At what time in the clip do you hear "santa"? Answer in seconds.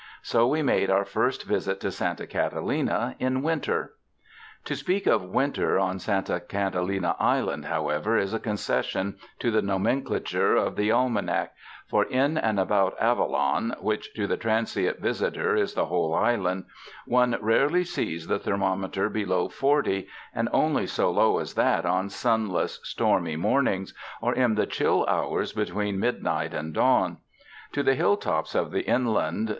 1.91-2.25, 5.99-6.39